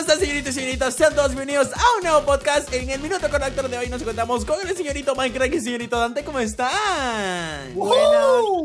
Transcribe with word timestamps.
están, 0.00 0.18
señoritos 0.18 0.52
y 0.52 0.60
señoritas? 0.60 0.94
Sean 0.94 1.14
todos 1.14 1.28
bienvenidos 1.34 1.68
a 1.74 1.96
un 1.98 2.04
nuevo 2.04 2.24
podcast. 2.24 2.72
En 2.72 2.88
el 2.88 3.00
Minuto 3.00 3.28
con 3.28 3.42
Actor 3.42 3.68
de 3.68 3.76
hoy 3.76 3.88
nos 3.88 4.00
encontramos 4.00 4.46
con 4.46 4.66
el 4.66 4.74
señorito 4.74 5.14
Minecraft 5.14 5.52
y 5.52 5.56
el 5.58 5.62
señorito 5.62 5.98
Dante. 5.98 6.24
¿Cómo 6.24 6.38
están? 6.40 7.74
Bueno, 7.74 8.64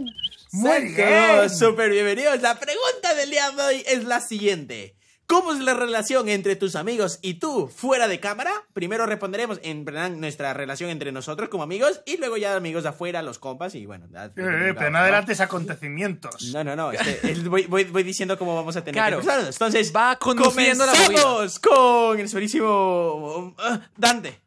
muy 0.54 0.82
bien. 0.94 1.50
súper 1.50 1.90
bienvenidos. 1.90 2.42
La 2.42 2.58
pregunta 2.58 3.14
del 3.16 3.32
día 3.32 3.52
de 3.52 3.64
hoy 3.64 3.84
es 3.86 4.06
la 4.06 4.22
siguiente. 4.22 4.95
¿Cómo 5.28 5.54
es 5.54 5.60
la 5.60 5.74
relación 5.74 6.30
entre 6.30 6.56
tus 6.56 6.76
amigos 6.76 7.18
y 7.24 7.36
tú 7.36 7.68
fuera 7.68 8.08
de 8.08 8.20
cámara? 8.20 8.52
Primero 8.74 9.08
responderemos 9.08 9.60
en 9.64 9.84
plan 9.84 10.20
nuestra 10.20 10.54
relación 10.54 10.92
entre 10.92 11.12
nosotros 11.12 11.50
como 11.50 11.64
amigos 11.64 12.02
y 12.06 12.18
luego 12.18 12.38
ya 12.38 12.56
amigos 12.56 12.84
de 12.84 12.90
afuera, 12.90 13.24
los 13.24 13.40
compas 13.40 13.74
y 13.74 13.88
bueno. 13.88 14.06
Eh, 14.14 14.30
eh, 14.36 14.74
pero 14.78 14.92
no 14.92 15.00
adelantes 15.00 15.40
acontecimientos. 15.42 16.44
No, 16.54 16.64
no, 16.64 16.76
no. 16.76 16.92
es 16.92 17.02
que 17.02 17.32
es- 17.32 17.44
voy, 17.48 17.64
voy- 17.66 17.86
voy 17.86 18.04
diciendo 18.04 18.38
cómo 18.38 18.56
vamos 18.56 18.76
a 18.76 18.82
tener 18.82 18.94
Claro. 18.94 19.18
que 19.20 19.24
empezar. 19.28 19.52
Entonces, 19.52 19.92
Va 19.96 20.16
conduciendo 20.18 20.86
la 20.86 20.94
movida. 20.94 21.24
con 21.62 22.20
el 22.20 22.30
señorísimo 22.30 23.56
ah, 23.58 23.82
Dante. 23.98 24.40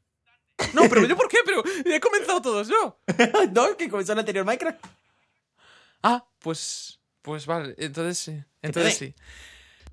No, 0.74 0.82
pero 0.88 1.04
yo 1.06 1.16
por 1.16 1.28
qué, 1.28 1.38
pero 1.44 1.62
he 1.84 1.98
comenzado 2.00 2.40
todos 2.40 2.68
yo. 2.68 3.00
¿No? 3.52 3.76
Que 3.76 3.88
comenzó 3.88 4.12
el 4.12 4.20
anterior 4.20 4.44
Minecraft. 4.44 4.78
Ah, 6.02 6.24
pues. 6.38 7.00
Pues 7.22 7.46
vale, 7.46 7.74
entonces 7.78 8.16
sí. 8.18 8.30
Entonces 8.62 8.94
Entonces- 8.94 8.98
sí. 8.98 9.14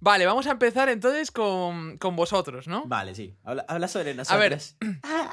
Vale, 0.05 0.27
vamos 0.27 0.45
a 0.45 0.51
empezar 0.51 0.87
entonces 0.89 1.31
con, 1.31 1.97
con 1.97 2.15
vosotros, 2.15 2.67
¿no? 2.67 2.85
Vale, 2.85 3.15
sí. 3.15 3.35
Habla, 3.43 3.65
habla 3.67 3.87
sobre 3.87 4.15
A 4.27 4.37
ver. 4.37 4.61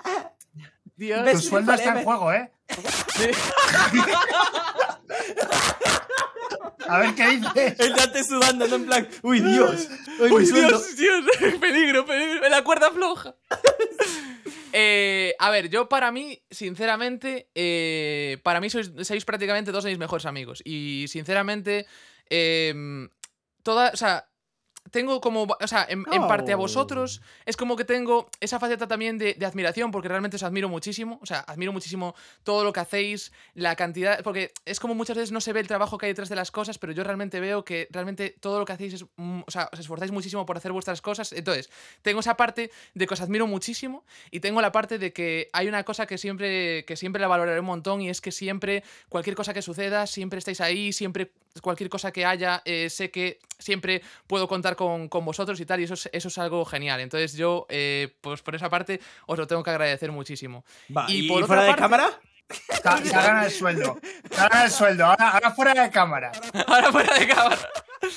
Dios. 0.96 1.30
Tu 1.30 1.38
sueldo 1.40 1.74
está 1.74 1.98
en 1.98 2.04
juego, 2.04 2.32
¿eh? 2.32 2.50
A 6.88 6.98
ver 7.00 7.14
qué 7.14 7.28
dices. 7.36 7.80
El 7.80 7.92
Dante 7.92 8.24
sudando, 8.24 8.66
¿no? 8.66 8.76
En 8.76 8.86
plan, 8.86 9.08
uy, 9.20 9.40
Dios. 9.40 9.88
Uy. 10.18 10.46
Dios, 10.46 10.96
Dios, 10.96 11.24
peligro, 11.60 12.06
peligro, 12.06 12.48
la 12.48 12.64
cuerda 12.64 12.90
floja. 12.92 13.36
Eh, 14.72 15.34
a 15.38 15.50
ver, 15.50 15.68
yo 15.68 15.90
para 15.90 16.10
mí, 16.12 16.42
sinceramente, 16.50 17.50
eh, 17.54 18.38
para 18.42 18.58
mí 18.58 18.70
sois, 18.70 18.90
sois 19.02 19.26
prácticamente 19.26 19.70
dos 19.70 19.84
de 19.84 19.90
mis 19.90 19.98
mejores 19.98 20.24
amigos. 20.24 20.62
Y 20.64 21.04
sinceramente, 21.08 21.84
eh, 22.30 22.72
toda, 23.62 23.90
o 23.92 23.96
sea, 23.98 24.31
tengo 24.92 25.20
como, 25.20 25.48
o 25.60 25.66
sea, 25.66 25.84
en, 25.88 26.04
en 26.12 26.28
parte 26.28 26.52
a 26.52 26.56
Oh. 26.56 26.58
vosotros 26.58 27.22
es 27.44 27.56
como 27.56 27.74
que 27.76 27.84
tengo 27.84 28.28
esa 28.38 28.60
faceta 28.60 28.86
también 28.86 29.18
de, 29.18 29.34
de 29.34 29.46
admiración 29.46 29.90
porque 29.90 30.06
realmente 30.06 30.36
os 30.36 30.42
admiro 30.44 30.68
muchísimo, 30.68 31.18
o 31.20 31.26
sea, 31.26 31.40
admiro 31.40 31.72
muchísimo 31.72 32.14
todo 32.44 32.62
lo 32.62 32.72
que 32.72 32.80
hacéis, 32.80 33.32
la 33.54 33.74
cantidad, 33.74 34.22
porque 34.22 34.52
es 34.64 34.78
como 34.78 34.94
muchas 34.94 35.16
veces 35.16 35.32
no 35.32 35.40
se 35.40 35.52
ve 35.52 35.60
el 35.60 35.66
trabajo 35.66 35.98
que 35.98 36.06
hay 36.06 36.12
detrás 36.12 36.28
de 36.28 36.36
las 36.36 36.50
cosas, 36.50 36.78
pero 36.78 36.92
yo 36.92 37.02
realmente 37.02 37.40
veo 37.40 37.64
que 37.64 37.88
realmente 37.90 38.36
todo 38.38 38.58
lo 38.58 38.64
que 38.64 38.74
hacéis 38.74 38.94
es, 38.94 39.06
mm, 39.16 39.40
o 39.46 39.50
sea, 39.50 39.68
os 39.72 39.80
esforzáis 39.80 40.12
muchísimo 40.12 40.46
por 40.46 40.56
hacer 40.56 40.72
vuestras 40.72 41.00
cosas, 41.00 41.32
entonces, 41.32 41.70
tengo 42.02 42.20
esa 42.20 42.36
parte 42.36 42.70
de 42.94 43.06
que 43.06 43.14
os 43.14 43.20
admiro 43.20 43.46
muchísimo 43.46 44.04
y 44.30 44.40
tengo 44.40 44.60
la 44.60 44.70
parte 44.70 44.98
de 44.98 45.12
que 45.12 45.48
hay 45.52 45.68
una 45.68 45.82
cosa 45.84 46.06
que 46.06 46.18
siempre, 46.18 46.84
que 46.84 46.96
siempre 46.96 47.20
la 47.20 47.28
valoraré 47.28 47.60
un 47.60 47.66
montón 47.66 48.02
y 48.02 48.10
es 48.10 48.20
que 48.20 48.30
siempre, 48.30 48.84
cualquier 49.08 49.34
cosa 49.34 49.54
que 49.54 49.62
suceda, 49.62 50.06
siempre 50.06 50.38
estáis 50.38 50.60
ahí, 50.60 50.92
siempre 50.92 51.32
cualquier 51.60 51.90
cosa 51.90 52.12
que 52.12 52.24
haya, 52.24 52.62
eh, 52.64 52.88
sé 52.88 53.10
que 53.10 53.40
siempre 53.58 54.02
puedo 54.26 54.48
contar 54.48 54.76
con, 54.76 55.08
con 55.08 55.24
vosotros 55.24 55.60
y 55.60 55.66
tal, 55.66 55.80
y 55.80 55.84
eso 55.84 55.94
es, 55.94 56.08
eso 56.12 56.28
es 56.28 56.38
algo 56.38 56.64
genial. 56.64 57.00
Entonces 57.00 57.34
yo, 57.34 57.66
eh, 57.68 58.14
pues 58.20 58.42
por 58.42 58.54
esa 58.54 58.70
parte, 58.70 59.00
os 59.26 59.38
lo 59.38 59.46
tengo 59.46 59.62
que 59.62 59.70
agradecer 59.70 60.12
muchísimo. 60.12 60.64
Va, 60.96 61.06
Y 61.08 61.26
¿Y, 61.26 61.28
por 61.28 61.38
otra 61.42 61.46
fuera 61.48 61.62
de 61.62 61.68
parte- 61.68 61.82
cámara? 61.82 62.10
Se 63.00 63.16
ha 63.16 63.22
ganado 63.22 63.46
el 63.46 63.52
sueldo. 63.52 63.98
Se 64.30 64.40
ha 64.40 64.48
ganado 64.48 64.64
el 64.66 64.70
sueldo. 64.70 65.06
Ahora, 65.06 65.30
ahora 65.30 65.50
fuera 65.52 65.82
de 65.82 65.90
cámara. 65.90 66.32
Ahora 66.66 66.92
fuera 66.92 67.18
de 67.18 67.26
cámara. 67.28 67.68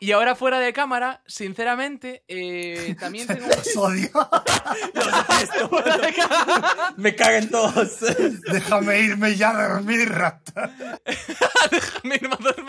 Y 0.00 0.12
ahora 0.12 0.36
fuera 0.36 0.60
de 0.60 0.72
cámara, 0.72 1.22
sinceramente, 1.26 2.22
eh, 2.28 2.94
también 3.00 3.26
tengo... 3.26 3.46
Os 3.48 3.76
odio. 3.76 4.08
Me 6.96 7.16
cagan 7.16 7.48
todos. 7.48 7.98
Déjame 8.52 9.00
irme 9.00 9.34
ya 9.34 9.50
a 9.50 9.68
dormir, 9.70 10.08
rata. 10.08 10.70
Déjame 11.70 12.14
irme 12.14 12.34
a 12.34 12.42
dormir. 12.42 12.67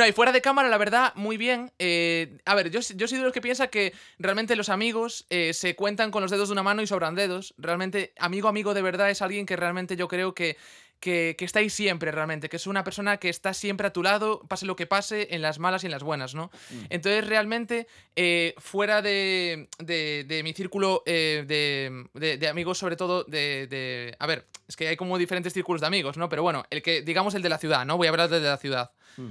No, 0.00 0.06
y 0.08 0.12
fuera 0.12 0.32
de 0.32 0.40
cámara, 0.40 0.68
la 0.68 0.78
verdad, 0.78 1.12
muy 1.14 1.36
bien. 1.36 1.70
Eh, 1.78 2.38
a 2.46 2.54
ver, 2.54 2.70
yo, 2.70 2.80
yo 2.80 3.06
soy 3.06 3.18
de 3.18 3.24
los 3.24 3.32
que 3.34 3.40
piensa 3.42 3.68
que 3.68 3.92
realmente 4.18 4.56
los 4.56 4.70
amigos 4.70 5.26
eh, 5.28 5.52
se 5.52 5.76
cuentan 5.76 6.10
con 6.10 6.22
los 6.22 6.30
dedos 6.30 6.48
de 6.48 6.52
una 6.54 6.62
mano 6.62 6.80
y 6.80 6.86
sobran 6.86 7.14
dedos. 7.14 7.54
Realmente, 7.58 8.12
amigo, 8.18 8.48
amigo 8.48 8.72
de 8.72 8.82
verdad 8.82 9.10
es 9.10 9.20
alguien 9.20 9.44
que 9.44 9.56
realmente 9.56 9.96
yo 9.96 10.08
creo 10.08 10.34
que, 10.34 10.56
que, 11.00 11.34
que 11.38 11.44
está 11.44 11.58
ahí 11.58 11.68
siempre, 11.68 12.10
realmente. 12.12 12.48
Que 12.48 12.56
es 12.56 12.66
una 12.66 12.82
persona 12.82 13.18
que 13.18 13.28
está 13.28 13.52
siempre 13.52 13.86
a 13.88 13.92
tu 13.92 14.02
lado, 14.02 14.40
pase 14.48 14.64
lo 14.64 14.74
que 14.74 14.86
pase, 14.86 15.28
en 15.34 15.42
las 15.42 15.58
malas 15.58 15.82
y 15.84 15.86
en 15.88 15.92
las 15.92 16.02
buenas, 16.02 16.34
¿no? 16.34 16.50
Entonces, 16.88 17.26
realmente, 17.26 17.86
eh, 18.16 18.54
fuera 18.58 19.02
de, 19.02 19.68
de- 19.78 20.24
de 20.26 20.42
mi 20.42 20.54
círculo 20.54 21.02
eh, 21.04 21.44
de, 21.46 22.36
de- 22.38 22.48
amigos, 22.48 22.78
sobre 22.78 22.96
todo 22.96 23.24
de, 23.24 24.16
A 24.18 24.26
ver, 24.26 24.46
es 24.66 24.76
que 24.76 24.88
hay 24.88 24.96
como 24.96 25.18
diferentes 25.18 25.52
círculos 25.52 25.80
de 25.82 25.86
amigos, 25.88 26.16
¿no? 26.16 26.28
Pero 26.30 26.42
bueno, 26.42 26.64
el 26.70 26.80
que, 26.82 27.02
digamos, 27.02 27.34
el 27.34 27.42
de 27.42 27.48
la 27.50 27.58
ciudad, 27.58 27.84
¿no? 27.84 27.96
Voy 27.98 28.06
a 28.06 28.10
hablar 28.10 28.30
del 28.30 28.42
de 28.42 28.48
la 28.48 28.56
ciudad. 28.56 28.92
Mm. 29.18 29.30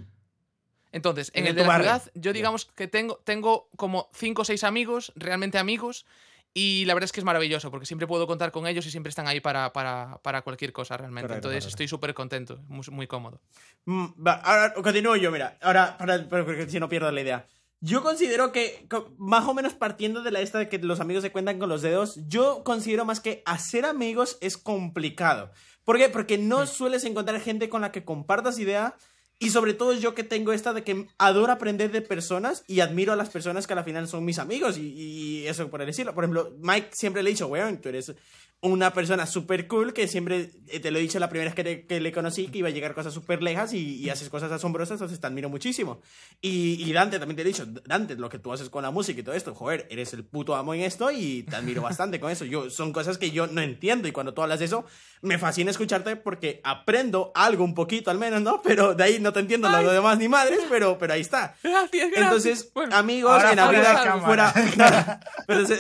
Entonces, 0.92 1.32
en 1.34 1.40
El 1.40 1.44
de 1.46 1.50
el 1.50 1.56
de 1.58 1.62
tu 1.62 1.68
la 1.68 1.74
barrio. 1.78 1.90
ciudad, 2.00 2.12
yo 2.16 2.34
digamos 2.34 2.66
que 2.66 2.88
tengo, 2.88 3.18
tengo 3.24 3.70
como 3.76 4.10
cinco 4.14 4.42
o 4.42 4.46
seis 4.46 4.64
amigos, 4.64 5.12
realmente 5.16 5.58
amigos, 5.58 6.06
y 6.54 6.84
la 6.86 6.96
verdad 6.96 7.06
es 7.06 7.12
que 7.12 7.20
es 7.20 7.26
maravilloso, 7.26 7.70
porque 7.70 7.86
siempre 7.86 8.08
puedo 8.08 8.26
contar 8.26 8.52
con 8.52 8.66
ellos 8.66 8.86
y 8.88 8.92
siempre 8.92 9.10
están 9.10 9.28
ahí 9.28 9.40
para, 9.40 9.72
para, 9.72 10.20
para 10.24 10.42
cualquier 10.42 10.74
cosa, 10.74 10.98
realmente. 10.98 11.28
Correcto, 11.28 11.48
Entonces, 11.50 11.64
correcto. 11.66 11.76
estoy 11.84 11.88
súper 11.88 12.14
contento, 12.16 12.60
muy, 12.68 12.84
muy 12.90 13.06
cómodo. 13.06 13.40
Mm, 13.86 14.06
va, 14.26 14.34
ahora 14.34 14.74
continúo 14.74 15.16
yo, 15.16 15.30
mira. 15.32 15.58
Ahora, 15.62 15.96
para, 15.98 16.28
para- 16.28 16.44
porque 16.46 16.68
si 16.68 16.80
no 16.80 16.90
pierdo 16.90 17.12
la 17.12 17.22
idea. 17.22 17.46
Yo 17.82 18.02
considero 18.04 18.52
que, 18.52 18.88
más 19.20 19.48
o 19.48 19.54
menos 19.54 19.74
partiendo 19.74 20.22
de 20.22 20.32
la 20.32 20.42
esta 20.42 20.58
de 20.58 20.68
que 20.68 20.80
los 20.80 21.00
amigos 21.00 21.24
se 21.24 21.32
cuentan 21.32 21.60
con 21.60 21.70
los 21.70 21.82
dedos, 21.82 22.20
yo 22.28 22.64
considero 22.66 23.06
más 23.06 23.22
que 23.22 23.42
hacer 23.46 23.86
amigos 23.86 24.38
es 24.42 24.58
complicado. 24.58 25.52
¿Por 25.86 25.98
qué? 25.98 26.10
Porque 26.10 26.38
no 26.38 26.66
sueles 26.68 27.06
encontrar 27.06 27.40
gente 27.40 27.70
con 27.70 27.80
la 27.82 27.92
que 27.94 28.04
compartas 28.04 28.60
idea. 28.60 28.96
Y 29.42 29.52
sobre 29.52 29.74
todo 29.74 29.94
yo 29.94 30.14
que 30.14 30.26
tengo 30.26 30.52
esta 30.52 30.74
de 30.74 30.84
que 30.84 31.08
adoro 31.18 31.54
aprender 31.54 31.92
de 31.92 32.02
personas 32.02 32.64
y 32.68 32.82
admiro 32.82 33.14
a 33.14 33.16
las 33.16 33.30
personas 33.30 33.68
que 33.68 33.74
al 33.74 33.86
final 33.86 34.06
son 34.10 34.26
mis 34.26 34.38
amigos 34.38 34.78
y, 34.78 35.48
eso 35.48 35.70
por 35.70 35.86
decirlo. 35.86 36.14
Por 36.14 36.26
ejemplo, 36.26 36.54
Mike 36.60 36.90
siempre 36.92 37.24
le 37.24 37.30
he 37.30 37.34
dicho, 37.34 37.48
weón, 37.48 37.80
tú 37.80 37.88
eres 37.88 38.14
una 38.62 38.92
persona 38.94 39.26
súper 39.26 39.68
cool 39.68 39.94
que 39.94 40.06
siempre, 40.10 40.50
eh, 40.68 40.82
te 40.82 40.92
lo 40.92 41.00
he 41.00 41.02
dicho 41.02 41.18
la 41.18 41.30
primera 41.30 41.50
vez 41.50 41.56
que, 41.56 41.64
te- 41.64 41.86
que 41.88 42.02
le 42.02 42.12
conocí, 42.12 42.48
que 42.48 42.58
iba 42.58 42.68
a 42.68 42.72
llegar 42.72 42.94
cosas 42.94 43.14
súper 43.14 43.42
lejas 43.42 43.72
y, 43.72 43.96
y 43.96 44.10
haces 44.10 44.28
cosas 44.30 44.52
asombrosas, 44.52 44.96
entonces 44.96 45.18
te 45.20 45.28
admiro 45.28 45.48
muchísimo. 45.48 46.02
Y, 46.42 46.74
y 46.84 46.92
Dante, 46.92 47.20
también 47.20 47.38
te 47.38 47.44
he 47.44 47.46
dicho, 47.46 47.66
Dante, 47.86 48.16
lo 48.16 48.28
que 48.28 48.38
tú 48.38 48.52
haces 48.52 48.70
con 48.70 48.84
la 48.84 48.92
música 48.92 49.18
y 49.20 49.24
todo 49.24 49.34
esto, 49.34 49.56
joder, 49.56 49.88
eres 49.90 50.12
el 50.14 50.26
puto 50.26 50.56
amo 50.58 50.74
en 50.74 50.82
esto 50.82 51.10
y 51.10 51.44
te 51.44 51.56
admiro 51.56 51.82
bastante 51.82 52.20
con 52.20 52.32
eso. 52.32 52.44
Yo, 52.44 52.70
son 52.70 52.92
cosas 52.92 53.18
que 53.18 53.32
yo 53.32 53.48
no 53.48 53.62
entiendo 53.62 54.10
y 54.10 54.12
cuando 54.12 54.34
tú 54.34 54.42
hablas 54.42 54.60
de 54.60 54.66
eso, 54.66 54.84
me 55.22 55.38
fascina 55.38 55.72
escucharte 55.72 56.18
porque 56.18 56.60
aprendo 56.66 57.32
algo 57.36 57.64
un 57.64 57.74
poquito 57.74 58.12
al 58.12 58.18
menos, 58.18 58.42
¿no? 58.42 58.62
Pero 58.62 58.94
de 58.94 59.04
ahí 59.06 59.20
no 59.22 59.32
te 59.32 59.40
entiendo 59.40 59.70
lo 59.70 59.90
demás 59.90 60.18
ni 60.18 60.28
madres, 60.28 60.60
pero, 60.70 60.98
pero 60.98 61.14
ahí 61.14 61.22
está. 61.22 61.56
Gracias, 61.64 62.10
gracias. 62.12 62.18
Entonces, 62.26 62.72
Bueno, 62.74 62.94
amigos, 62.98 63.42
en 63.50 63.56
la 63.56 63.70
vida 63.72 64.20
fuera... 64.20 64.54
Pero 65.48 65.66
se- 65.66 65.80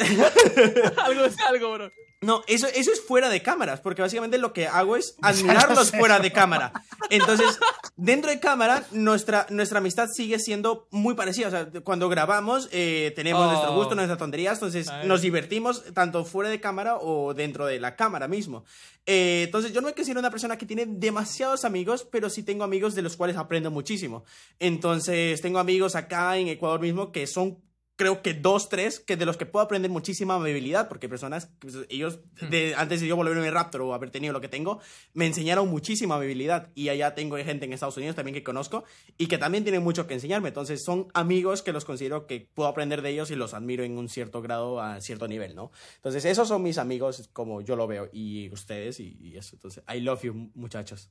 algo 1.03 1.25
es 1.25 1.35
algo, 1.47 1.73
bro. 1.73 1.91
no, 2.21 2.43
eso, 2.47 2.67
eso 2.75 2.91
es 2.91 3.01
fuera 3.01 3.29
de 3.29 3.41
cámaras, 3.41 3.79
porque 3.81 4.01
básicamente 4.01 4.37
lo 4.37 4.53
que 4.53 4.67
hago 4.67 4.95
es 4.95 5.15
admirarlos 5.21 5.91
fuera 5.91 6.19
de 6.19 6.31
cámara. 6.31 6.71
Entonces, 7.09 7.59
dentro 7.95 8.29
de 8.29 8.39
cámara, 8.39 8.85
nuestra, 8.91 9.45
nuestra 9.49 9.79
amistad 9.79 10.07
sigue 10.09 10.39
siendo 10.39 10.87
muy 10.91 11.15
parecida. 11.15 11.47
O 11.47 11.51
sea, 11.51 11.69
cuando 11.83 12.09
grabamos, 12.09 12.69
eh, 12.71 13.13
tenemos 13.15 13.39
Oh. 13.45 13.51
nuestro 13.51 13.73
gusto, 13.75 13.95
nuestras 13.95 14.17
tonterías, 14.19 14.55
entonces 14.57 14.89
nos 15.05 15.21
divertimos 15.21 15.83
tanto 15.93 16.25
fuera 16.25 16.49
de 16.49 16.59
cámara 16.59 16.97
o 16.97 17.33
dentro 17.33 17.65
de 17.65 17.79
la 17.79 17.95
cámara 17.95 18.27
mismo. 18.27 18.65
Eh, 19.05 19.43
entonces, 19.45 19.73
yo 19.73 19.81
no 19.81 19.87
me 19.87 19.93
considero 19.93 20.19
una 20.19 20.29
persona 20.29 20.57
que 20.57 20.65
tiene 20.65 20.85
demasiados 20.87 21.65
amigos, 21.65 22.07
pero 22.11 22.29
sí 22.29 22.43
tengo 22.43 22.63
amigos 22.63 22.95
de 22.95 23.01
los 23.01 23.15
cuales 23.17 23.37
aprendo 23.37 23.71
muchísimo. 23.71 24.23
Entonces, 24.59 25.41
tengo 25.41 25.59
amigos 25.59 25.95
acá 25.95 26.37
en 26.37 26.47
Ecuador 26.49 26.79
mismo 26.79 27.11
que 27.11 27.25
son 27.25 27.57
creo 27.99 28.21
que 28.21 28.33
dos, 28.33 28.69
tres, 28.69 29.01
que 29.01 29.17
de 29.17 29.25
los 29.25 29.35
que 29.35 29.45
puedo 29.45 29.65
aprender 29.65 29.91
muchísima 29.91 30.35
amabilidad, 30.35 30.87
porque 30.87 31.09
personas, 31.09 31.51
pues, 31.59 31.79
ellos, 31.89 32.21
de, 32.49 32.73
antes 32.77 33.01
de 33.01 33.07
yo 33.07 33.17
volverme 33.17 33.51
Raptor 33.51 33.81
o 33.81 33.93
haber 33.93 34.09
tenido 34.09 34.31
lo 34.31 34.39
que 34.39 34.47
tengo, 34.47 34.79
me 35.13 35.25
enseñaron 35.25 35.67
muchísima 35.67 36.15
amabilidad. 36.15 36.69
Y 36.75 36.87
allá 36.87 37.13
tengo 37.13 37.35
gente 37.35 37.65
en 37.65 37.73
Estados 37.73 37.97
Unidos 37.97 38.15
también 38.15 38.33
que 38.33 38.41
conozco 38.41 38.85
y 39.17 39.27
que 39.27 39.37
también 39.37 39.65
tienen 39.65 39.83
mucho 39.83 40.07
que 40.07 40.13
enseñarme. 40.13 40.47
Entonces 40.47 40.81
son 40.81 41.09
amigos 41.13 41.61
que 41.61 41.73
los 41.73 41.83
considero 41.83 42.25
que 42.25 42.47
puedo 42.53 42.69
aprender 42.69 43.01
de 43.01 43.09
ellos 43.09 43.31
y 43.31 43.35
los 43.35 43.53
admiro 43.53 43.83
en 43.83 43.97
un 43.97 44.07
cierto 44.07 44.41
grado, 44.41 44.79
a 44.79 45.01
cierto 45.01 45.27
nivel, 45.27 45.53
¿no? 45.53 45.69
Entonces 45.97 46.23
esos 46.23 46.47
son 46.47 46.63
mis 46.63 46.77
amigos 46.77 47.29
como 47.33 47.59
yo 47.59 47.75
lo 47.75 47.85
veo 47.85 48.07
y 48.13 48.49
ustedes 48.53 49.01
y, 49.01 49.17
y 49.19 49.35
eso. 49.35 49.57
Entonces, 49.57 49.83
I 49.93 49.99
love 49.99 50.21
you, 50.21 50.51
muchachos. 50.55 51.09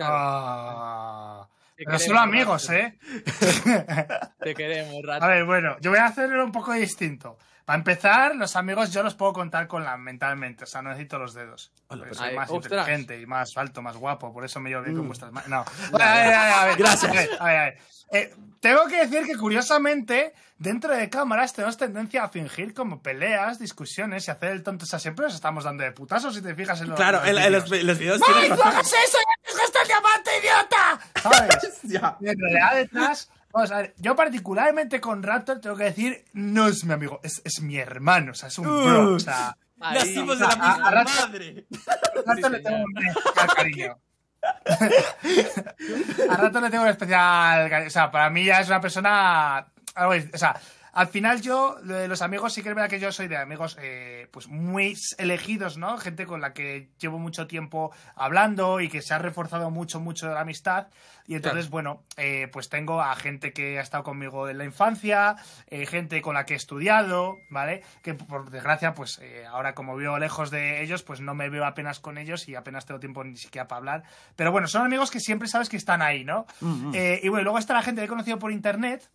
Ah, 0.00 1.48
Te 1.76 1.84
pero 1.84 1.98
solo 2.00 2.18
amigos. 2.18 2.70
¿eh? 2.70 2.98
Te 4.46 4.54
queremos, 4.54 4.94
A 5.04 5.06
rato. 5.06 5.26
ver, 5.26 5.44
bueno, 5.44 5.76
yo 5.80 5.90
voy 5.90 5.98
a 5.98 6.04
hacerlo 6.06 6.44
un 6.44 6.52
poco 6.52 6.72
distinto. 6.72 7.36
Para 7.64 7.78
empezar, 7.78 8.36
los 8.36 8.54
amigos 8.54 8.92
yo 8.92 9.02
los 9.02 9.16
puedo 9.16 9.32
contar 9.32 9.66
con 9.66 9.82
la 9.82 9.96
mentalmente, 9.96 10.62
o 10.62 10.66
sea, 10.68 10.82
no 10.82 10.90
necesito 10.90 11.18
los 11.18 11.34
dedos. 11.34 11.72
Hola, 11.88 12.04
pues, 12.06 12.16
soy 12.18 12.28
ay, 12.28 12.36
más 12.36 12.48
ostras. 12.48 12.82
inteligente 12.86 13.20
y 13.20 13.26
más 13.26 13.56
alto, 13.56 13.82
más 13.82 13.96
guapo, 13.96 14.32
por 14.32 14.44
eso 14.44 14.60
me 14.60 14.70
llevo 14.70 14.82
bien 14.82 14.94
con 14.94 15.04
Mm. 15.04 15.08
vuestras 15.08 15.32
manos. 15.32 15.48
No. 15.48 15.64
A 16.00 16.14
ver, 16.14 16.32
a 16.34 16.44
ver, 16.44 16.52
a 16.52 16.64
ver, 16.66 16.76
Gracias. 16.76 17.10
a 17.10 17.14
ver, 17.14 17.30
a 17.40 17.44
ver, 17.44 17.56
a. 17.56 18.16
Eh, 18.16 18.32
tengo 18.60 18.86
que 18.86 19.04
decir 19.04 19.26
que 19.26 19.36
curiosamente, 19.36 20.32
dentro 20.58 20.94
de 20.94 21.10
cámaras 21.10 21.52
tenemos 21.54 21.76
tendencia 21.76 22.22
a 22.22 22.28
fingir 22.28 22.72
como 22.72 23.02
peleas, 23.02 23.58
discusiones 23.58 24.28
y 24.28 24.30
hacer 24.30 24.50
el 24.52 24.62
tonto. 24.62 24.84
O 24.84 24.86
sea, 24.86 25.00
siempre 25.00 25.24
nos 25.24 25.34
estamos 25.34 25.64
dando 25.64 25.82
de 25.82 25.90
putazos 25.90 26.36
si 26.36 26.42
te 26.42 26.54
fijas 26.54 26.80
en 26.82 26.90
los. 26.90 26.96
Claro, 26.96 27.24
en, 27.24 27.36
en 27.36 27.50
los, 27.52 27.64
vídeos. 27.68 27.80
en 27.80 27.86
los 27.88 27.98
videos 27.98 28.20
¡Ay, 28.32 28.48
no 28.50 28.54
hagas 28.62 28.86
eso! 28.86 29.18
¡Ya 29.44 29.72
te 29.72 29.80
el 29.82 29.88
diamante, 29.88 30.30
idiota! 30.40 31.00
¿Sabes? 31.20 31.80
Ya. 31.82 32.16
Y 32.20 32.28
en 32.28 32.38
realidad 32.38 32.74
detrás, 32.76 33.28
vamos 33.56 33.72
a 33.72 33.78
ver, 33.78 33.94
yo 33.98 34.14
particularmente 34.14 35.00
con 35.00 35.22
Raptor 35.22 35.60
tengo 35.60 35.76
que 35.76 35.84
decir, 35.84 36.24
no 36.34 36.66
es 36.68 36.84
mi 36.84 36.92
amigo, 36.92 37.20
es, 37.22 37.40
es 37.44 37.60
mi 37.62 37.78
hermano, 37.78 38.32
o 38.32 38.34
sea, 38.34 38.48
es 38.48 38.58
un 38.58 38.66
bro, 38.66 39.14
o 39.14 39.18
sea. 39.18 39.56
Nacimos 39.78 40.38
de 40.38 40.44
o 40.44 40.48
la 40.48 40.54
sea, 40.54 40.62
a- 40.62 40.88
a 40.88 40.90
rato- 40.90 41.10
madre. 41.20 41.66
a 41.86 42.32
Raptor 42.32 42.50
le 42.50 42.60
tengo 42.60 42.76
un 42.84 43.06
especial 43.06 43.48
cariño. 43.54 43.98
a 46.30 46.36
Raptor 46.36 46.62
le 46.62 46.70
tengo 46.70 46.84
un 46.84 46.90
especial 46.90 47.70
cariño, 47.70 47.88
o 47.88 47.90
sea, 47.90 48.10
para 48.10 48.30
mí 48.30 48.44
ya 48.44 48.60
es 48.60 48.68
una 48.68 48.80
persona, 48.80 49.66
algo 49.94 50.14
o 50.34 50.38
sea, 50.38 50.58
al 50.96 51.08
final 51.08 51.42
yo, 51.42 51.76
lo 51.82 51.94
de 51.94 52.08
los 52.08 52.22
amigos, 52.22 52.54
sí 52.54 52.62
que 52.62 52.70
es 52.70 52.74
verdad 52.74 52.88
que 52.88 52.98
yo 52.98 53.12
soy 53.12 53.28
de 53.28 53.36
amigos 53.36 53.76
eh, 53.78 54.28
pues 54.30 54.48
muy 54.48 54.96
elegidos, 55.18 55.76
¿no? 55.76 55.98
Gente 55.98 56.24
con 56.24 56.40
la 56.40 56.54
que 56.54 56.88
llevo 56.98 57.18
mucho 57.18 57.46
tiempo 57.46 57.92
hablando 58.14 58.80
y 58.80 58.88
que 58.88 59.02
se 59.02 59.12
ha 59.12 59.18
reforzado 59.18 59.70
mucho, 59.70 60.00
mucho 60.00 60.32
la 60.32 60.40
amistad. 60.40 60.86
Y 61.26 61.34
entonces, 61.34 61.68
bueno, 61.68 62.02
eh, 62.16 62.48
pues 62.50 62.70
tengo 62.70 63.02
a 63.02 63.14
gente 63.14 63.52
que 63.52 63.78
ha 63.78 63.82
estado 63.82 64.04
conmigo 64.04 64.48
en 64.48 64.56
la 64.56 64.64
infancia, 64.64 65.36
eh, 65.66 65.84
gente 65.84 66.22
con 66.22 66.32
la 66.32 66.46
que 66.46 66.54
he 66.54 66.56
estudiado, 66.56 67.36
¿vale? 67.50 67.82
Que 68.02 68.14
por 68.14 68.48
desgracia, 68.48 68.94
pues 68.94 69.20
ahora 69.50 69.74
como 69.74 69.96
vivo 69.96 70.18
lejos 70.18 70.50
de 70.50 70.82
ellos, 70.82 71.02
pues 71.02 71.20
no 71.20 71.34
me 71.34 71.50
veo 71.50 71.66
apenas 71.66 72.00
con 72.00 72.16
ellos 72.16 72.48
y 72.48 72.54
apenas 72.54 72.86
tengo 72.86 73.00
tiempo 73.00 73.22
ni 73.22 73.36
siquiera 73.36 73.68
para 73.68 73.80
hablar. 73.80 74.02
Pero 74.34 74.50
bueno, 74.50 74.66
son 74.66 74.86
amigos 74.86 75.10
que 75.10 75.20
siempre 75.20 75.46
sabes 75.46 75.68
que 75.68 75.76
están 75.76 76.00
ahí, 76.00 76.24
¿no? 76.24 76.46
Mm, 76.60 76.88
mm. 76.88 76.94
Y 77.22 77.28
bueno, 77.28 77.44
luego 77.44 77.58
está 77.58 77.74
la 77.74 77.82
gente 77.82 78.00
que 78.00 78.06
he 78.06 78.08
conocido 78.08 78.38
por 78.38 78.50
internet. 78.50 79.10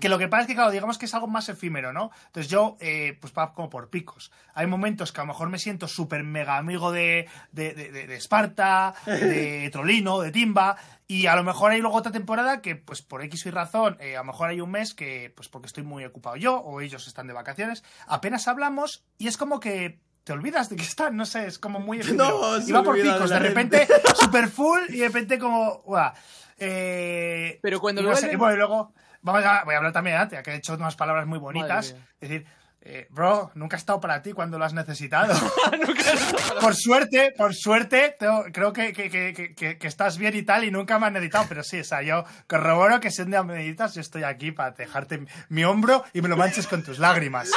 Que 0.00 0.08
lo 0.08 0.16
que 0.18 0.28
pasa 0.28 0.42
es 0.42 0.46
que, 0.46 0.54
claro, 0.54 0.70
digamos 0.70 0.96
que 0.96 1.06
es 1.06 1.14
algo 1.14 1.26
más 1.26 1.48
efímero, 1.48 1.92
¿no? 1.92 2.12
Entonces 2.26 2.48
yo, 2.50 2.76
eh, 2.80 3.18
pues 3.20 3.32
va 3.36 3.52
como 3.52 3.68
por 3.68 3.90
picos. 3.90 4.30
Hay 4.54 4.66
momentos 4.68 5.10
que 5.12 5.20
a 5.20 5.24
lo 5.24 5.28
mejor 5.28 5.48
me 5.50 5.58
siento 5.58 5.88
súper 5.88 6.22
mega 6.22 6.56
amigo 6.56 6.92
de, 6.92 7.28
de, 7.50 7.74
de, 7.74 7.90
de- 7.90 8.06
de 8.06 8.14
Esparta, 8.16 8.94
de 9.06 9.68
Trolino, 9.72 10.20
de 10.20 10.30
Timba, 10.30 10.76
y 11.08 11.26
a 11.26 11.34
lo 11.34 11.42
mejor 11.42 11.72
hay 11.72 11.80
luego 11.80 11.96
otra 11.96 12.12
temporada 12.12 12.62
que, 12.62 12.76
pues 12.76 13.02
por 13.02 13.22
X 13.24 13.44
y 13.46 13.50
razón, 13.50 13.96
eh, 14.00 14.14
a 14.16 14.20
lo 14.20 14.24
mejor 14.26 14.50
hay 14.50 14.60
un 14.60 14.70
mes 14.70 14.94
que, 14.94 15.32
pues 15.36 15.48
porque 15.48 15.66
estoy 15.66 15.82
muy 15.82 16.04
ocupado 16.04 16.36
yo, 16.36 16.56
o 16.58 16.80
ellos 16.80 17.06
están 17.08 17.26
de 17.26 17.32
vacaciones, 17.32 17.82
apenas 18.06 18.46
hablamos 18.48 19.04
y 19.18 19.26
es 19.26 19.36
como 19.36 19.58
que 19.60 19.98
te 20.24 20.32
olvidas 20.32 20.68
de 20.70 20.76
que 20.76 20.84
están, 20.84 21.16
no 21.16 21.26
sé, 21.26 21.46
es 21.46 21.58
como 21.58 21.80
muy 21.80 21.98
efímero. 22.00 22.28
No, 22.40 22.58
y 22.66 22.70
va 22.70 22.84
por 22.84 22.96
de 22.96 23.02
picos, 23.02 23.28
de 23.30 23.38
repente 23.40 23.88
super 24.14 24.48
full 24.48 24.78
y 24.90 24.98
de 24.98 25.06
repente 25.08 25.38
como, 25.40 25.82
¡guau! 25.82 26.12
Eh, 26.58 27.58
Pero 27.60 27.80
cuando 27.80 28.02
no 28.02 28.14
sé, 28.14 28.28
vuelven- 28.28 28.32
y 28.32 28.36
bueno, 28.36 28.54
y 28.54 28.58
luego 28.58 28.94
vamos 29.22 29.44
a, 29.44 29.64
voy 29.64 29.74
a 29.74 29.78
hablar 29.78 29.92
también 29.92 30.16
antes, 30.16 30.42
que 30.42 30.50
he 30.52 30.56
hecho 30.56 30.74
unas 30.74 30.96
palabras 30.96 31.26
muy 31.26 31.38
bonitas. 31.38 31.94
Es 32.20 32.28
decir, 32.28 32.46
eh, 32.84 33.06
bro, 33.10 33.52
nunca 33.54 33.76
he 33.76 33.78
estado 33.78 34.00
para 34.00 34.20
ti 34.22 34.32
cuando 34.32 34.58
lo 34.58 34.64
has 34.64 34.72
necesitado. 34.74 35.32
por 36.60 36.74
suerte, 36.74 37.32
por 37.36 37.54
suerte, 37.54 38.16
tengo- 38.18 38.44
creo 38.52 38.72
que, 38.72 38.92
que, 38.92 39.08
que, 39.08 39.54
que- 39.78 39.86
estás 39.86 40.18
bien 40.18 40.34
y 40.36 40.42
tal 40.42 40.64
y 40.64 40.70
nunca 40.70 40.98
me 40.98 41.06
has 41.06 41.12
necesitado, 41.12 41.46
pero 41.48 41.62
sí, 41.62 41.80
o 41.80 41.84
sea, 41.84 42.02
yo 42.02 42.24
corroboro 42.48 42.98
que 43.00 43.10
si 43.10 43.22
un 43.22 43.30
día 43.30 43.42
me 43.42 43.54
necesitas, 43.54 43.94
yo 43.94 44.00
estoy 44.00 44.24
aquí 44.24 44.50
para 44.52 44.72
dejarte 44.72 45.18
mi, 45.18 45.26
mi 45.48 45.64
hombro 45.64 46.04
y 46.12 46.22
me 46.22 46.28
lo 46.28 46.36
manches 46.36 46.66
con 46.66 46.82
tus 46.82 46.98
lágrimas. 46.98 47.50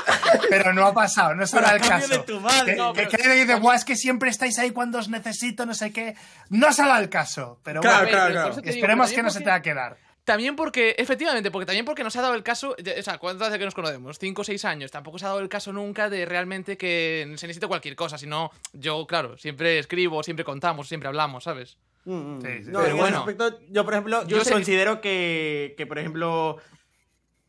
Pero 0.50 0.74
no 0.74 0.86
ha 0.86 0.94
pasado, 0.94 1.34
no 1.34 1.46
será 1.48 1.70
a 1.72 1.76
el 1.76 1.82
caso. 1.82 2.08
de 2.08 2.20
tu 2.20 2.40
madre. 2.40 2.74
Que, 2.74 2.76
No, 2.78 2.94
que, 2.94 3.08
pero- 3.08 3.24
que 3.24 3.30
dice, 3.34 3.56
"Buah, 3.56 3.76
es 3.76 3.86
que 3.86 3.96
siempre 3.96 4.30
estáis 4.30 4.60
ahí 4.60 4.72
cuando 4.72 5.00
os 5.00 5.10
necesito, 5.10 5.66
no 5.66 5.74
sé 5.74 5.92
qué. 5.92 6.16
No 6.50 6.72
será 6.72 7.00
el 7.00 7.10
caso, 7.10 7.60
pero 7.64 7.82
Claro, 7.82 7.98
bueno, 8.04 8.12
claro, 8.12 8.32
claro. 8.34 8.56
te 8.56 8.62
digo, 8.62 8.74
esperemos 8.76 9.08
pero 9.10 9.16
que 9.16 9.24
no 9.24 9.30
se 9.32 9.40
porque- 9.40 9.46
tenga 9.46 9.62
que 9.62 9.74
dar. 9.74 9.98
También 10.25 10.56
porque, 10.56 10.95
efectivamente, 10.98 11.51
porque 11.51 11.68
también 11.68 11.86
porque 11.86 12.04
nos 12.04 12.16
ha 12.16 12.22
dado 12.24 12.33
el 12.33 12.42
caso, 12.44 12.75
o 12.77 13.01
sea, 13.04 13.19
¿cuánto 13.19 13.45
hace 13.45 13.60
que 13.60 13.66
nos 13.66 13.75
conocemos? 13.75 14.18
Cinco 14.19 14.42
o 14.42 14.44
seis 14.44 14.66
años. 14.66 14.89
Tampoco 14.92 15.19
se 15.19 15.25
ha 15.25 15.27
dado 15.30 15.39
el 15.39 15.50
caso 15.50 15.72
nunca 15.72 16.10
de 16.10 16.25
realmente 16.25 16.77
que 16.77 17.25
se 17.38 17.45
necesite 17.48 17.68
cualquier 17.68 17.95
cosa, 17.95 18.18
sino 18.18 18.50
yo, 18.74 19.06
claro, 19.06 19.38
siempre 19.38 19.77
escribo, 19.77 20.24
siempre 20.24 20.44
contamos, 20.44 20.88
siempre 20.88 21.07
hablamos, 21.07 21.44
¿sabes? 21.44 21.77
Mm, 22.06 22.13
mm. 22.38 22.42
Sí, 22.42 22.48
sí. 22.66 22.72
No, 22.72 22.80
Pero 22.80 22.81
en 22.81 22.88
ese 22.89 23.01
bueno. 23.01 23.19
aspecto, 23.19 23.60
yo, 23.69 23.86
por 23.86 23.94
ejemplo, 23.94 24.27
yo, 24.27 24.44
Yo 24.44 24.51
considero 24.51 25.00
que, 25.00 25.75
que, 25.77 25.86
por 25.86 26.00
ejemplo, 26.00 26.57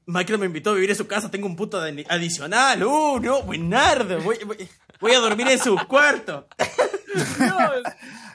Michael 0.04 0.38
me 0.38 0.46
invitó 0.46 0.70
a 0.70 0.74
vivir 0.74 0.90
en 0.90 0.96
su 0.96 1.06
casa, 1.06 1.30
tengo 1.30 1.46
un 1.46 1.56
puto 1.56 1.80
adi- 1.80 2.04
adicional. 2.10 2.82
Uh, 2.84 3.18
no, 3.20 3.42
buenardo. 3.42 4.20
Voy, 4.20 4.36
voy, 4.44 4.68
voy 5.00 5.12
a 5.14 5.18
dormir 5.20 5.48
en 5.48 5.58
su 5.58 5.76
cuarto. 5.88 6.46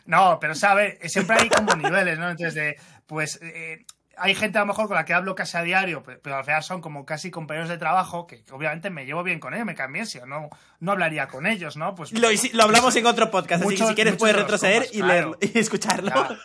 No, 0.06 0.40
pero 0.42 0.56
sabe, 0.56 0.98
siempre 1.08 1.38
hay 1.40 1.50
como 1.50 1.76
niveles, 1.76 2.18
¿no? 2.18 2.30
Entonces, 2.30 2.56
de, 2.56 2.76
pues, 3.06 3.40
eh, 3.42 3.86
hay 4.18 4.36
gente 4.36 4.58
a 4.58 4.62
lo 4.62 4.68
mejor 4.68 4.88
con 4.88 4.96
la 4.96 5.06
que 5.06 5.14
hablo 5.14 5.36
casi 5.36 5.58
a 5.58 5.62
diario, 5.64 6.04
pe- 6.04 6.18
pero 6.18 6.38
al 6.38 6.46
final 6.46 6.64
son 6.64 6.82
como 6.82 7.06
casi 7.06 7.32
compañeros 7.32 7.70
de 7.70 7.78
trabajo, 7.78 8.28
que, 8.28 8.44
obviamente 8.52 8.90
me 8.90 9.06
llevo 9.06 9.24
bien 9.24 9.40
con 9.40 9.54
ellos, 9.54 9.66
me 9.66 9.76
caen 9.76 9.94
bien, 9.94 10.06
si 10.06 10.20
no, 10.20 10.50
no 10.80 10.92
hablaría 10.92 11.28
con 11.28 11.48
ellos, 11.48 11.78
¿no? 11.78 11.96
Pues 11.96 12.12
Lo, 12.12 12.28
hablamos 12.64 12.96
en 12.96 13.06
otro 13.06 13.32
podcast, 13.32 13.64
así 13.66 13.76
que 13.76 13.86
si 13.88 13.96
quieres 13.96 14.16
puedes 14.18 14.36
retroceder 14.36 14.84
compas, 14.84 14.96
y, 14.96 15.00
claro. 15.00 15.14
leerlo, 15.14 15.38
y 15.42 15.60
escucharlo. 15.60 16.12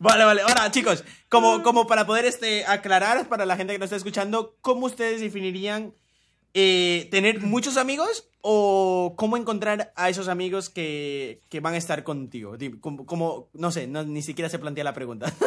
Vale, 0.00 0.24
vale. 0.24 0.42
Ahora, 0.42 0.68
chicos, 0.72 1.04
como, 1.28 1.62
como 1.62 1.86
para 1.86 2.04
poder 2.06 2.24
este, 2.24 2.66
aclarar 2.66 3.28
para 3.28 3.46
la 3.46 3.56
gente 3.56 3.72
que 3.72 3.78
nos 3.78 3.86
está 3.86 3.96
escuchando, 3.96 4.56
¿cómo 4.60 4.86
ustedes 4.86 5.20
definirían 5.20 5.94
eh, 6.54 7.08
tener 7.10 7.40
muchos 7.40 7.76
amigos 7.76 8.28
o 8.40 9.14
cómo 9.16 9.36
encontrar 9.36 9.92
a 9.96 10.08
esos 10.08 10.28
amigos 10.28 10.70
que, 10.70 11.40
que 11.50 11.60
van 11.60 11.74
a 11.74 11.78
estar 11.78 12.04
contigo? 12.04 12.56
Como, 12.80 13.04
como- 13.06 13.48
no 13.52 13.70
sé, 13.70 13.86
no, 13.86 14.04
ni 14.04 14.22
siquiera 14.22 14.48
se 14.48 14.58
plantea 14.58 14.84
la 14.84 14.94
pregunta. 14.94 15.32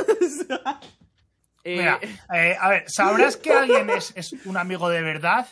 Eh, 1.63 1.77
Mira, 1.79 1.99
eh, 2.33 2.55
a 2.59 2.69
ver, 2.69 2.85
sabrás 2.89 3.35
que 3.35 3.51
alguien 3.51 3.89
es, 3.89 4.13
es 4.15 4.33
un 4.45 4.55
amigo 4.55 4.87
de 4.87 5.01
verdad 5.01 5.47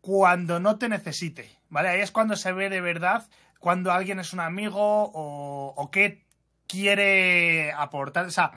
cuando 0.00 0.60
no 0.60 0.78
te 0.78 0.88
necesite, 0.88 1.50
¿vale? 1.68 1.88
Ahí 1.90 2.00
es 2.00 2.10
cuando 2.10 2.36
se 2.36 2.52
ve 2.52 2.70
de 2.70 2.80
verdad 2.80 3.28
cuando 3.58 3.92
alguien 3.92 4.18
es 4.18 4.32
un 4.32 4.40
amigo 4.40 4.80
o, 4.80 5.74
o 5.76 5.90
qué 5.90 6.24
quiere 6.66 7.70
aportar, 7.72 8.24
o 8.26 8.30
sea, 8.30 8.52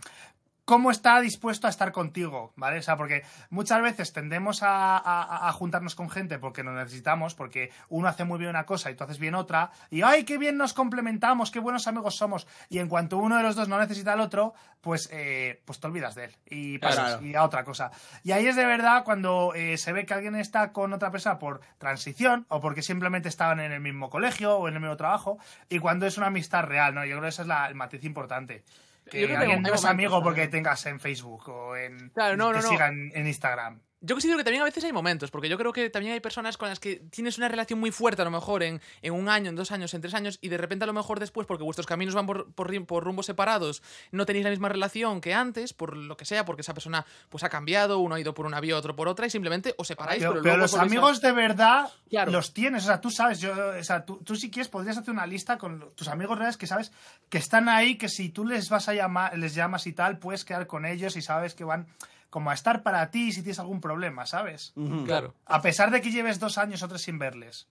cómo 0.70 0.92
está 0.92 1.20
dispuesto 1.20 1.66
a 1.66 1.72
estar 1.72 1.92
contigo, 1.92 2.54
¿vale? 2.56 2.78
O 2.78 2.82
sea, 2.84 2.96
porque 2.96 3.24
muchas 3.50 3.82
veces 3.82 4.14
tendemos 4.14 4.62
a, 4.62 4.98
a- 5.00 5.50
a 5.50 5.52
juntarnos 5.52 5.96
con 5.96 6.12
gente 6.12 6.38
porque 6.38 6.64
nos 6.64 6.76
necesitamos, 6.76 7.34
porque 7.34 7.72
uno 7.90 8.08
hace 8.08 8.24
muy 8.24 8.38
bien 8.38 8.52
una 8.52 8.68
cosa 8.68 8.92
y 8.92 8.96
tú 8.96 9.04
haces 9.04 9.18
bien 9.18 9.34
otra, 9.34 9.72
y 9.90 10.04
¡ay, 10.04 10.26
qué 10.26 10.38
bien 10.38 10.58
nos 10.58 10.74
complementamos, 10.76 11.50
qué 11.50 11.58
buenos 11.60 11.88
amigos 11.88 12.16
somos! 12.18 12.46
Y 12.70 12.78
en 12.78 12.88
cuanto 12.88 13.18
uno 13.18 13.36
de 13.38 13.42
los 13.42 13.56
dos 13.56 13.68
no 13.68 13.80
necesita 13.80 14.14
al 14.14 14.20
otro, 14.20 14.54
pues, 14.82 15.10
eh, 15.12 15.64
pues 15.66 15.80
te 15.80 15.88
olvidas 15.88 16.14
de 16.14 16.26
él 16.26 16.36
y 16.46 16.78
pasas 16.78 17.14
Claro. 17.14 17.26
y 17.26 17.34
a 17.34 17.44
otra 17.44 17.64
cosa. 17.64 17.90
Y 18.24 18.32
ahí 18.32 18.46
es 18.46 18.56
de 18.56 18.66
verdad 18.68 19.04
cuando 19.04 19.54
eh, 19.56 19.76
se 19.80 19.92
ve 19.92 20.06
que 20.06 20.14
alguien 20.14 20.36
está 20.36 20.72
con 20.72 20.94
otra 20.94 21.10
persona 21.10 21.40
por 21.40 21.62
transición 21.80 22.46
o 22.48 22.62
porque 22.62 22.84
simplemente 22.84 23.28
estaban 23.28 23.60
en 23.60 23.72
el 23.72 23.80
mismo 23.82 24.12
colegio 24.12 24.56
o 24.58 24.68
en 24.68 24.76
el 24.76 24.82
mismo 24.82 24.98
trabajo, 24.98 25.40
y 25.68 25.80
cuando 25.80 26.06
es 26.06 26.20
una 26.20 26.28
amistad 26.28 26.64
real, 26.66 26.94
¿no? 26.94 27.04
Yo 27.06 27.14
creo 27.14 27.24
que 27.24 27.28
ese 27.30 27.42
es 27.42 27.48
la- 27.48 27.66
el 27.68 27.74
matiz 27.74 28.04
importante. 28.04 28.64
Que 29.10 29.36
alguien 29.36 29.62
no 29.62 29.74
es 29.74 29.86
amigo 29.86 30.22
porque 30.24 30.48
tengas 30.48 30.86
en 30.86 31.00
Facebook 31.00 31.50
o 31.50 31.76
en 31.76 32.10
Claro, 32.10 32.38
no, 32.38 32.52
te 32.52 32.58
no. 32.58 32.70
sigan 32.70 33.12
en 33.14 33.28
Instagram. 33.28 33.82
Yo 34.02 34.16
considero 34.16 34.38
que 34.38 34.46
también 34.46 34.62
a 34.62 34.66
veces 34.66 34.82
hay 34.86 34.94
momentos, 34.94 35.30
porque 35.30 35.50
yo 35.50 35.58
creo 35.58 35.74
que 35.74 35.90
también 35.90 36.14
hay 36.14 36.22
personas 36.22 36.56
con 36.56 36.70
las 36.70 36.80
que 36.80 36.98
tienes 37.12 37.38
una 37.38 37.50
relación 37.50 37.80
muy 37.82 37.92
fuerte, 37.92 38.22
a 38.22 38.26
lo 38.26 38.32
mejor 38.32 38.64
en, 38.64 38.80
en 39.02 39.14
un 39.14 39.28
año, 39.28 39.50
en 39.50 39.58
dos 39.58 39.74
años, 39.74 39.94
en 39.94 40.00
tres 40.00 40.14
años, 40.14 40.38
y 40.42 40.48
de 40.48 40.58
repente 40.58 40.84
a 40.84 40.88
lo 40.88 40.94
mejor 40.94 41.20
después, 41.20 41.46
porque 41.46 41.66
vuestros 41.66 41.86
caminos 41.86 42.16
van 42.16 42.26
por, 42.26 42.50
por, 42.54 43.04
rumbos 43.04 43.26
separados, 43.26 43.84
no 44.12 44.26
tenéis 44.26 44.46
la 44.46 44.52
misma 44.52 44.70
relación 44.70 45.20
que 45.20 45.34
antes, 45.34 45.74
por 45.74 45.98
lo 45.98 46.16
que 46.16 46.24
sea, 46.24 46.46
porque 46.46 46.62
esa 46.62 46.74
persona 46.74 47.06
pues 47.28 47.44
ha 47.44 47.50
cambiado, 47.50 48.00
uno 48.00 48.16
ha 48.16 48.20
ido 48.22 48.34
por 48.34 48.46
una 48.46 48.62
vía, 48.62 48.78
otro 48.78 48.96
por 48.96 49.10
otra, 49.10 49.26
y 49.28 49.30
simplemente 49.30 49.76
os 49.78 49.88
separáis, 49.88 50.20
Pero, 50.20 50.32
pero, 50.32 50.44
pero 50.44 50.56
luego 50.56 50.72
los 50.72 50.76
a- 50.80 50.82
amigos 50.84 51.20
de 51.20 51.32
verdad 51.34 51.90
Claro. 52.10 52.32
los 52.32 52.54
tienes. 52.54 52.84
O 52.84 52.88
sea, 52.88 53.02
tú 53.02 53.12
sabes, 53.12 53.42
yo, 53.42 53.52
o 53.78 53.84
sea, 53.84 54.06
tú, 54.06 54.18
tú 54.24 54.38
si 54.38 54.50
quieres 54.50 54.70
podrías 54.70 54.98
hacer 54.98 55.12
una 55.14 55.28
lista 55.28 55.58
con 55.58 55.90
tus 55.96 56.08
amigos 56.08 56.38
reales 56.38 56.56
que 56.56 56.68
sabes 56.68 56.94
que 57.28 57.38
están 57.38 57.68
ahí, 57.68 57.98
que 57.98 58.08
si 58.08 58.30
tú 58.30 58.46
les 58.46 58.70
vas 58.70 58.88
a 58.88 58.94
llamar, 58.94 59.38
les 59.38 59.54
llamas 59.56 59.86
y 59.88 59.92
tal, 59.94 60.20
puedes 60.20 60.46
quedar 60.46 60.68
con 60.68 60.86
ellos 60.86 61.18
y 61.18 61.22
sabes 61.22 61.54
que 61.54 61.66
van 61.66 61.88
como 62.30 62.52
a 62.52 62.54
estar 62.54 62.84
para 62.84 63.10
ti 63.12 63.32
si 63.32 63.42
tienes 63.42 63.60
algún 63.60 63.82
problema, 63.82 64.26
¿sabes? 64.26 64.74
Claro. 65.06 65.36
A 65.46 65.62
pesar 65.62 65.92
de 65.92 66.02
que 66.02 66.12
lleves 66.12 66.40
dos 66.40 66.58
años 66.58 66.84
o 66.84 66.88
tres 66.88 67.02
sin 67.02 67.20
verles. 67.20 67.68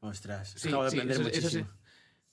Ostras, 0.00 0.54
Sí, 0.56 0.68
acabo 0.68 0.84
de 0.84 0.90
sí, 0.90 0.98
aprender 0.98 1.34
eso 1.34 1.50
sí. 1.50 1.64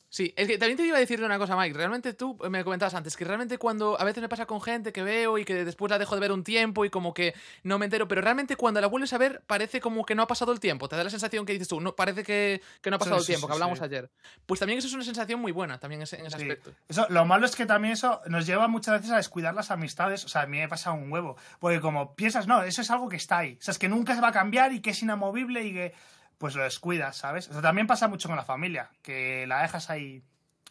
Sí, 0.09 0.33
es 0.37 0.47
que 0.47 0.57
también 0.57 0.77
te 0.77 0.85
iba 0.85 0.95
a 0.95 0.99
decir 0.99 1.21
una 1.21 1.37
cosa, 1.37 1.57
Mike. 1.57 1.77
Realmente 1.77 2.13
tú 2.13 2.37
me 2.49 2.63
comentabas 2.63 2.93
antes 2.93 3.17
que 3.17 3.25
realmente 3.25 3.57
cuando 3.57 3.99
a 3.99 4.03
veces 4.05 4.21
me 4.21 4.29
pasa 4.29 4.45
con 4.45 4.61
gente 4.61 4.93
que 4.93 5.03
veo 5.03 5.37
y 5.37 5.43
que 5.43 5.65
después 5.65 5.89
la 5.89 5.99
dejo 5.99 6.15
de 6.15 6.21
ver 6.21 6.31
un 6.31 6.43
tiempo 6.43 6.85
y 6.85 6.89
como 6.89 7.13
que 7.13 7.33
no 7.63 7.77
me 7.77 7.85
entero, 7.85 8.07
pero 8.07 8.21
realmente 8.21 8.55
cuando 8.55 8.79
la 8.79 8.87
vuelves 8.87 9.11
a 9.11 9.17
ver 9.17 9.41
parece 9.47 9.81
como 9.81 10.05
que 10.05 10.15
no 10.15 10.23
ha 10.23 10.27
pasado 10.27 10.53
el 10.53 10.61
tiempo. 10.61 10.87
Te 10.87 10.95
da 10.95 11.03
la 11.03 11.09
sensación 11.09 11.45
que 11.45 11.53
dices 11.53 11.67
tú, 11.67 11.81
no, 11.81 11.95
parece 11.95 12.23
que, 12.23 12.61
que 12.81 12.89
no 12.89 12.95
ha 12.95 12.99
pasado 12.99 13.17
Sí, 13.19 13.33
el 13.33 13.37
tiempo, 13.37 13.47
sí, 13.47 13.49
que 13.49 13.53
hablamos 13.53 13.81
ayer. 13.81 14.09
Pues 14.45 14.59
también 14.59 14.79
eso 14.79 14.87
es 14.87 14.93
una 14.93 15.03
sensación 15.03 15.41
muy 15.41 15.51
buena, 15.51 15.77
también 15.79 15.99
en 15.99 16.03
ese 16.03 16.25
aspecto. 16.25 16.71
Eso, 16.87 17.05
lo 17.09 17.25
malo 17.25 17.45
es 17.45 17.55
que 17.55 17.65
también 17.65 17.93
eso 17.93 18.21
nos 18.27 18.45
lleva 18.45 18.67
muchas 18.69 18.95
veces 18.95 19.11
a 19.11 19.17
descuidar 19.17 19.53
las 19.53 19.71
amistades. 19.71 20.23
O 20.23 20.29
sea, 20.29 20.43
a 20.43 20.47
mí 20.47 20.57
me 20.57 20.69
pasa 20.69 20.91
un 20.91 21.11
huevo. 21.11 21.35
Porque 21.59 21.81
como 21.81 22.15
piensas, 22.15 22.47
no, 22.47 22.63
eso 22.63 22.81
es 22.81 22.89
algo 22.91 23.09
que 23.09 23.17
está 23.17 23.39
ahí. 23.39 23.57
O 23.59 23.63
sea, 23.63 23.73
es 23.73 23.79
que 23.79 23.89
nunca 23.89 24.15
se 24.15 24.21
va 24.21 24.29
a 24.29 24.31
cambiar 24.31 24.71
y 24.71 24.81
que 24.81 24.91
es 24.91 25.01
inamovible 25.01 25.65
y 25.65 25.73
que 25.73 25.93
pues 26.37 26.55
lo 26.55 26.63
descuidas, 26.63 27.17
¿sabes? 27.17 27.47
O 27.49 27.53
sea, 27.53 27.61
también 27.61 27.87
pasa 27.87 28.07
mucho 28.07 28.27
con 28.29 28.37
la 28.37 28.43
familia, 28.43 28.89
que 29.01 29.45
la 29.47 29.61
dejas 29.61 29.89
ahí 29.89 30.23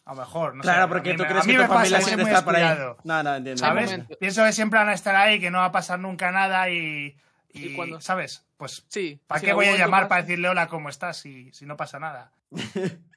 a 0.05 0.13
lo 0.13 0.19
mejor. 0.21 0.55
No 0.55 0.63
sé, 0.63 0.69
claro, 0.69 0.87
porque 0.87 1.13
tú 1.13 1.23
me- 1.23 1.29
crees 1.29 1.45
que 1.45 1.57
tu 1.57 1.63
familia 1.65 2.01
siempre 2.01 2.25
está 2.31 2.45
por 2.45 2.55
ahí. 2.55 2.77
No, 3.03 3.23
no, 3.23 3.35
entiendo. 3.35 3.59
¿Sabes? 3.59 3.99
Pienso 4.19 4.43
que 4.45 4.53
siempre 4.53 4.79
van 4.79 4.89
a 4.89 4.93
estar 4.93 5.15
ahí, 5.15 5.39
que 5.39 5.51
no 5.51 5.57
va 5.59 5.65
a 5.65 5.71
pasar 5.71 5.99
nunca 5.99 6.31
nada 6.31 6.69
y. 6.69 7.17
y, 7.53 7.67
Y 7.67 7.75
cuando- 7.75 7.99
¿Sabes? 8.01 8.45
Pues, 8.57 8.85
Sí. 8.87 9.19
¿para 9.27 9.39
si 9.39 9.45
qué 9.47 9.53
voy 9.53 9.65
a 9.67 9.75
llamar 9.77 10.07
para 10.07 10.21
decirle 10.21 10.47
hola, 10.49 10.67
¿cómo 10.67 10.89
estás? 10.89 11.17
Si, 11.17 11.51
si 11.53 11.65
no 11.65 11.75
pasa 11.77 11.99
nada. 11.99 12.31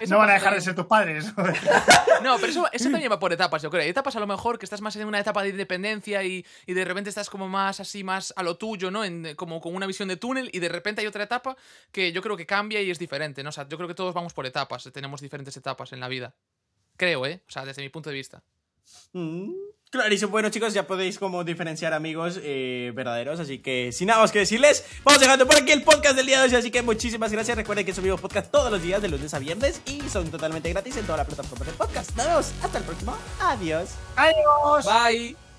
Eso 0.00 0.14
no 0.14 0.18
van 0.18 0.30
a 0.30 0.34
dejar 0.34 0.54
de 0.54 0.60
ser 0.60 0.74
tus 0.74 0.86
padres. 0.86 1.32
No, 2.22 2.36
pero 2.38 2.52
eso, 2.52 2.68
eso 2.72 2.88
también 2.88 3.10
va 3.10 3.18
por 3.18 3.32
etapas, 3.32 3.62
yo 3.62 3.70
creo. 3.70 3.82
Hay 3.82 3.88
etapas 3.88 4.14
a 4.14 4.20
lo 4.20 4.28
mejor 4.28 4.58
que 4.58 4.66
estás 4.66 4.80
más 4.80 4.94
en 4.94 5.08
una 5.08 5.18
etapa 5.18 5.42
de 5.42 5.48
independencia 5.48 6.22
y, 6.22 6.46
y 6.66 6.74
de 6.74 6.84
repente 6.84 7.10
estás 7.10 7.28
como 7.28 7.48
más 7.48 7.80
así, 7.80 8.04
más 8.04 8.32
a 8.36 8.44
lo 8.44 8.56
tuyo, 8.56 8.90
¿no? 8.90 9.04
En, 9.04 9.34
como 9.34 9.60
con 9.60 9.74
una 9.74 9.86
visión 9.86 10.08
de 10.08 10.16
túnel 10.16 10.48
y 10.52 10.60
de 10.60 10.68
repente 10.68 11.00
hay 11.00 11.06
otra 11.08 11.24
etapa 11.24 11.56
que 11.90 12.12
yo 12.12 12.22
creo 12.22 12.36
que 12.36 12.46
cambia 12.46 12.80
y 12.80 12.90
es 12.90 12.98
diferente, 12.98 13.42
¿no? 13.42 13.48
O 13.48 13.52
sea, 13.52 13.68
yo 13.68 13.76
creo 13.76 13.88
que 13.88 13.94
todos 13.94 14.14
vamos 14.14 14.32
por 14.34 14.46
etapas, 14.46 14.88
tenemos 14.92 15.20
diferentes 15.20 15.56
etapas 15.56 15.92
en 15.92 16.00
la 16.00 16.08
vida. 16.08 16.34
Creo, 16.96 17.26
¿eh? 17.26 17.42
O 17.48 17.50
sea, 17.50 17.64
desde 17.64 17.82
mi 17.82 17.88
punto 17.88 18.10
de 18.10 18.14
vista. 18.14 18.42
Mm, 19.12 19.52
Clarísimo. 19.92 20.30
Bueno, 20.30 20.48
chicos, 20.48 20.72
ya 20.72 20.86
podéis 20.86 21.18
como 21.18 21.44
diferenciar 21.44 21.92
amigos 21.92 22.40
eh, 22.42 22.92
verdaderos. 22.94 23.38
Así 23.40 23.58
que, 23.58 23.92
sin 23.92 24.08
nada 24.08 24.22
más 24.22 24.32
que 24.32 24.38
decirles, 24.38 24.86
vamos 25.04 25.20
dejando 25.20 25.46
por 25.46 25.54
aquí 25.54 25.70
el 25.70 25.82
podcast 25.82 26.16
del 26.16 26.24
día 26.24 26.40
de 26.40 26.48
hoy. 26.48 26.54
Así 26.54 26.70
que 26.70 26.80
muchísimas 26.80 27.30
gracias. 27.30 27.58
Recuerden 27.58 27.84
que 27.84 27.92
subimos 27.92 28.18
podcast 28.18 28.50
todos 28.50 28.70
los 28.70 28.82
días, 28.82 29.02
de 29.02 29.08
lunes 29.08 29.34
a 29.34 29.38
viernes, 29.38 29.82
y 29.84 30.00
son 30.08 30.30
totalmente 30.30 30.70
gratis 30.70 30.96
en 30.96 31.04
toda 31.04 31.18
la 31.18 31.24
plataforma 31.26 31.66
de 31.66 31.72
podcast. 31.72 32.16
Nos 32.16 32.26
vemos. 32.26 32.52
Hasta 32.62 32.78
el 32.78 32.84
próximo. 32.84 33.14
Adiós. 33.38 33.90
¡Adiós! 34.16 34.86
Bye. 34.86 35.51